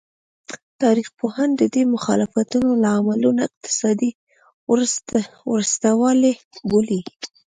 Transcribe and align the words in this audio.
تاریخ 0.81 1.07
پوهان 1.19 1.49
د 1.57 1.61
دې 1.73 1.83
مخالفتونو 1.95 2.69
لاملونه 2.83 3.41
اقتصادي 3.49 4.11
وروسته 5.51 5.89
والی 6.01 6.33
بولي. 6.69 7.01